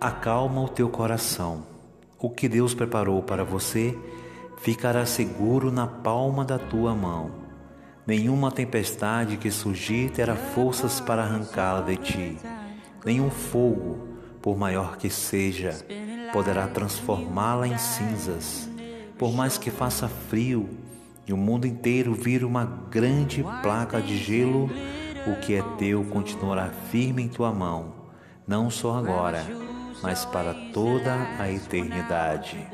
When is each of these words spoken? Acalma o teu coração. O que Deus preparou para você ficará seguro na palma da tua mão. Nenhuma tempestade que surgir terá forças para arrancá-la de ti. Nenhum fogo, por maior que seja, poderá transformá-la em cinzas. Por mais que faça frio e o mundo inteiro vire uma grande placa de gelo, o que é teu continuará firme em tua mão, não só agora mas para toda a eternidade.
Acalma 0.00 0.60
o 0.60 0.68
teu 0.68 0.88
coração. 0.88 1.64
O 2.20 2.30
que 2.30 2.48
Deus 2.48 2.72
preparou 2.72 3.20
para 3.20 3.42
você 3.42 3.98
ficará 4.58 5.04
seguro 5.04 5.72
na 5.72 5.88
palma 5.88 6.44
da 6.44 6.56
tua 6.56 6.94
mão. 6.94 7.32
Nenhuma 8.06 8.52
tempestade 8.52 9.36
que 9.36 9.50
surgir 9.50 10.12
terá 10.12 10.36
forças 10.36 11.00
para 11.00 11.22
arrancá-la 11.24 11.80
de 11.80 11.96
ti. 11.96 12.38
Nenhum 13.04 13.28
fogo, 13.28 14.06
por 14.40 14.56
maior 14.56 14.96
que 14.96 15.10
seja, 15.10 15.76
poderá 16.32 16.68
transformá-la 16.68 17.66
em 17.66 17.76
cinzas. 17.76 18.70
Por 19.18 19.32
mais 19.32 19.58
que 19.58 19.68
faça 19.68 20.06
frio 20.06 20.68
e 21.26 21.32
o 21.32 21.36
mundo 21.36 21.66
inteiro 21.66 22.14
vire 22.14 22.44
uma 22.44 22.64
grande 22.64 23.44
placa 23.62 24.00
de 24.00 24.16
gelo, 24.16 24.70
o 25.26 25.40
que 25.40 25.54
é 25.56 25.62
teu 25.76 26.04
continuará 26.04 26.70
firme 26.88 27.24
em 27.24 27.28
tua 27.28 27.52
mão, 27.52 27.94
não 28.46 28.70
só 28.70 28.96
agora 28.96 29.44
mas 30.02 30.24
para 30.24 30.54
toda 30.72 31.14
a 31.38 31.50
eternidade. 31.50 32.68